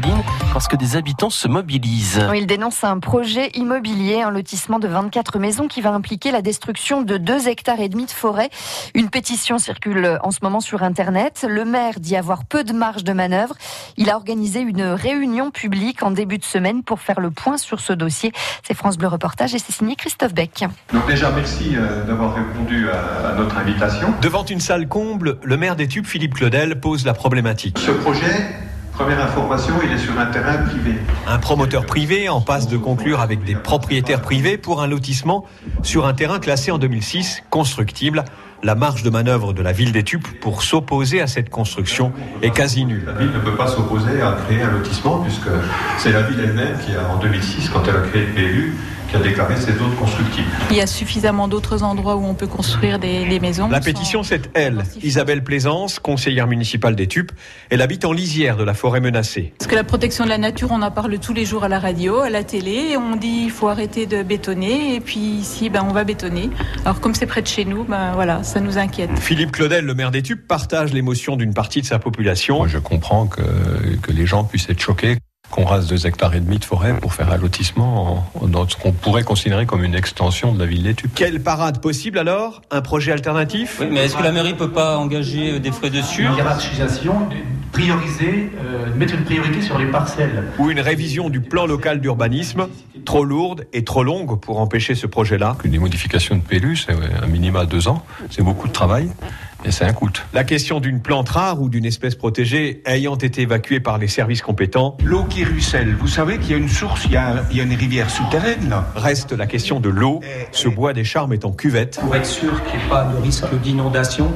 [0.00, 0.22] Soline
[0.52, 2.24] parce que des habitants se mobilisent.
[2.34, 7.02] Il dénonce un projet immobilier, un lotissement de 24 maisons qui va impliquer la destruction
[7.02, 8.50] de 2 hectares et demi de forêt.
[8.94, 11.44] Une pétition circule en ce moment sur Internet.
[11.48, 13.54] Le maire dit avoir peu de marge de manœuvre.
[13.96, 17.80] Il a organisé une réunion publique en début de semaine pour faire le point sur
[17.80, 18.32] ce dossier.
[18.62, 20.64] C'est France Bleu Reportage et c'est signé Christophe Beck.
[20.92, 24.14] Donc déjà, merci euh, d'avoir répondu à, notre invitation.
[24.22, 27.78] Devant une salle comble, le maire des Tubes, Philippe Claudel, pose la problématique.
[27.78, 28.67] Ce projet
[28.98, 30.96] Première information, il est sur un terrain privé.
[31.28, 35.44] Un promoteur privé en passe de conclure avec des propriétaires privés pour un lotissement
[35.84, 38.24] sur un terrain classé en 2006, constructible.
[38.64, 42.50] La marge de manœuvre de la ville des Tupes pour s'opposer à cette construction est
[42.50, 43.04] quasi nulle.
[43.06, 45.46] La ville ne peut pas s'opposer à créer un lotissement puisque
[45.98, 48.57] c'est la ville elle-même qui a, en 2006, quand elle a créé le PLU,
[49.08, 50.46] qui a déclaré ces zones constructibles.
[50.70, 53.68] Il y a suffisamment d'autres endroits où on peut construire des, maisons.
[53.68, 57.32] La pétition, c'est elle, Isabelle Plaisance, conseillère municipale des Tupes.
[57.70, 59.52] Elle habite en lisière de la forêt menacée.
[59.58, 61.78] Parce que la protection de la nature, on en parle tous les jours à la
[61.78, 62.96] radio, à la télé.
[62.96, 66.50] On dit il faut arrêter de bétonner et puis ici, ben, on va bétonner.
[66.84, 69.10] Alors comme c'est près de chez nous, ben, voilà, ça nous inquiète.
[69.18, 72.58] Philippe Claudel, le maire des Tupes, partage l'émotion d'une partie de sa population.
[72.58, 73.42] Moi, je comprends que,
[74.02, 75.18] que les gens puissent être choqués
[75.50, 78.92] qu'on rase deux hectares et demi de forêt pour faire un lotissement dans ce qu'on
[78.92, 81.10] pourrait considérer comme une extension de la ville d'études.
[81.14, 82.62] Quelle parade possible alors?
[82.70, 83.78] Un projet alternatif?
[83.80, 86.24] Oui, mais est-ce que la mairie peut pas engager euh, des frais dessus?
[86.24, 87.28] Une hiérarchisation,
[87.72, 90.44] prioriser, euh, mettre une priorité sur les parcelles.
[90.58, 92.68] Ou une révision du plan local d'urbanisme,
[93.04, 95.56] trop lourde et trop longue pour empêcher ce projet-là?
[95.64, 99.10] Des modifications de PLU, c'est un minima deux ans, c'est beaucoup de travail.
[99.64, 100.08] Et c'est un coût.
[100.32, 104.40] La question d'une plante rare ou d'une espèce protégée ayant été évacuée par les services
[104.40, 104.96] compétents.
[105.02, 107.60] L'eau qui ruisselle, vous savez qu'il y a une source, il y a, il y
[107.60, 108.86] a une rivière souterraine là.
[108.94, 110.20] Reste la question de l'eau.
[110.52, 111.98] Ce bois des charmes est en cuvette.
[112.00, 114.32] Pour être sûr qu'il n'y ait pas de risque d'inondation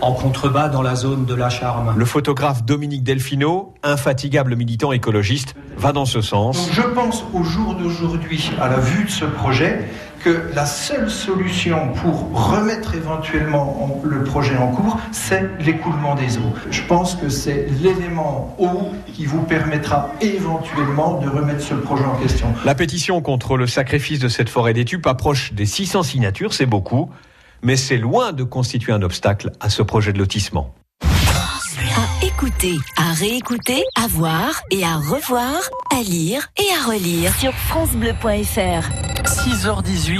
[0.00, 1.94] en contrebas dans la zone de la charme.
[1.96, 6.68] Le photographe Dominique Delfino, infatigable militant écologiste, va dans ce sens.
[6.72, 9.88] je pense au jour d'aujourd'hui, à la vue de ce projet,
[10.26, 16.52] que la seule solution pour remettre éventuellement le projet en cours, c'est l'écoulement des eaux.
[16.72, 22.16] Je pense que c'est l'élément eau qui vous permettra éventuellement de remettre ce projet en
[22.16, 22.48] question.
[22.64, 27.08] La pétition contre le sacrifice de cette forêt d'études approche des 600 signatures, c'est beaucoup,
[27.62, 30.74] mais c'est loin de constituer un obstacle à ce projet de lotissement.
[31.02, 35.54] À écouter, à réécouter, à voir et à revoir,
[35.96, 38.90] à lire et à relire sur francebleu.fr.
[39.26, 40.14] 6h18.